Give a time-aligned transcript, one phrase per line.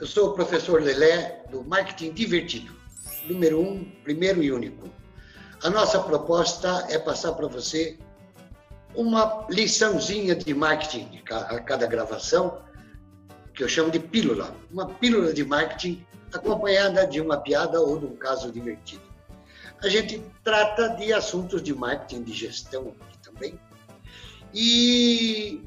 [0.00, 2.72] Eu sou o professor Lelé do Marketing Divertido,
[3.24, 4.88] número um, primeiro e único.
[5.60, 7.98] A nossa proposta é passar para você
[8.94, 12.62] uma liçãozinha de marketing a cada gravação,
[13.52, 14.54] que eu chamo de pílula.
[14.70, 19.02] Uma pílula de marketing acompanhada de uma piada ou de um caso divertido.
[19.82, 23.58] A gente trata de assuntos de marketing, de gestão também.
[24.54, 25.60] E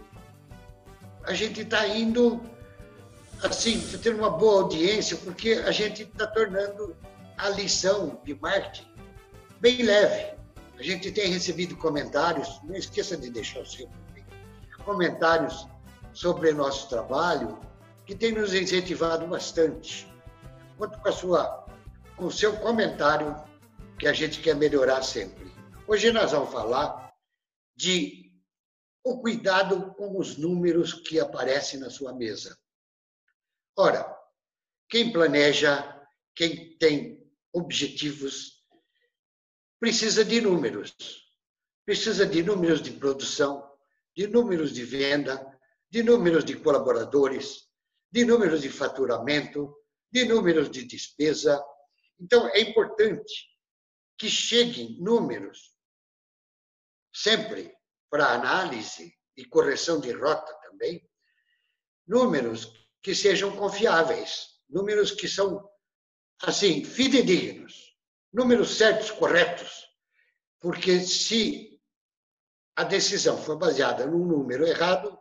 [1.25, 2.41] a gente está indo
[3.43, 6.95] assim, tendo uma boa audiência, porque a gente está tornando
[7.37, 8.87] a lição de marketing
[9.59, 10.35] bem leve.
[10.77, 13.89] A gente tem recebido comentários, não esqueça de deixar o seu
[14.83, 15.67] comentários
[16.13, 17.59] sobre nosso trabalho,
[18.05, 20.11] que tem nos incentivado bastante.
[20.77, 21.65] Conto com, a sua,
[22.17, 23.35] com o seu comentário,
[23.97, 25.51] que a gente quer melhorar sempre.
[25.87, 27.13] Hoje nós vamos falar
[27.75, 28.31] de
[29.03, 32.57] o cuidado com os números que aparecem na sua mesa.
[33.77, 34.05] Ora,
[34.89, 37.21] quem planeja, quem tem
[37.53, 38.63] objetivos,
[39.79, 40.95] precisa de números.
[41.85, 43.67] Precisa de números de produção,
[44.15, 47.69] de números de venda, de números de colaboradores,
[48.11, 49.75] de números de faturamento,
[50.11, 51.63] de números de despesa.
[52.19, 53.47] Então, é importante
[54.17, 55.73] que cheguem números
[57.13, 57.75] sempre
[58.09, 61.09] para análise e correção de rota também,
[62.05, 65.67] números que sejam confiáveis, números que são,
[66.43, 67.95] assim, fidedignos,
[68.31, 69.87] números certos, corretos.
[70.59, 71.81] Porque se
[72.75, 75.17] a decisão for baseada num número errado,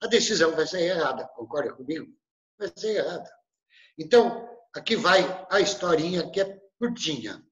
[0.00, 1.26] a decisão vai ser errada.
[1.28, 2.12] Concorda comigo?
[2.58, 3.30] Vai ser errada.
[3.98, 7.44] Então, aqui vai a historinha que é curtinha.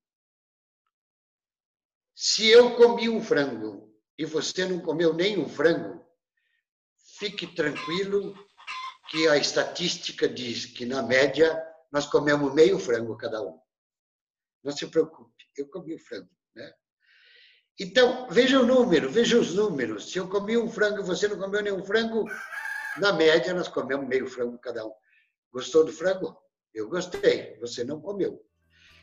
[2.14, 6.04] Se eu comi um frango e você não comeu nenhum frango,
[7.18, 8.34] fique tranquilo
[9.10, 11.60] que a estatística diz que, na média,
[11.92, 13.58] nós comemos meio frango cada um.
[14.62, 16.30] Não se preocupe, eu comi o frango.
[16.54, 16.72] Né?
[17.80, 20.12] Então, veja o número, veja os números.
[20.12, 22.24] Se eu comi um frango e você não comeu nenhum frango,
[22.98, 24.92] na média, nós comemos meio frango cada um.
[25.52, 26.36] Gostou do frango?
[26.72, 28.40] Eu gostei, você não comeu.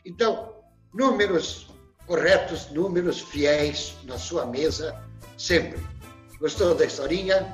[0.05, 1.67] Então, números
[2.05, 4.95] corretos, números fiéis na sua mesa,
[5.37, 5.85] sempre.
[6.39, 7.45] Gostou da historinha?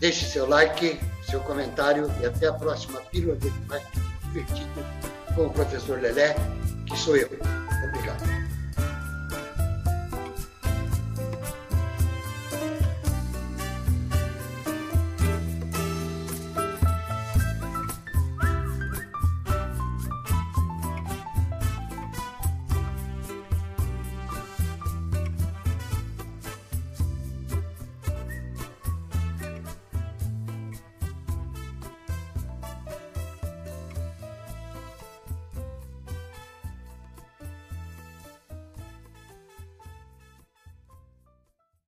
[0.00, 0.98] Deixe seu like,
[1.30, 4.00] seu comentário e até a próxima pílula de marketing
[4.32, 4.86] divertido
[5.34, 6.34] com o professor Lelé,
[6.86, 7.28] que sou eu.
[7.88, 8.39] Obrigado.